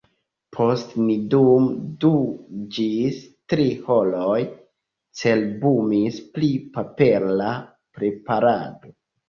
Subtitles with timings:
[0.57, 1.67] Poste ni dum
[2.03, 2.09] du
[2.77, 3.19] ĝis
[3.53, 4.39] tri horoj
[5.23, 7.55] cerbumis pri papera
[8.01, 8.95] preparado.